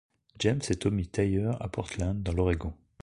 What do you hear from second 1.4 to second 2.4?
à Portland, dans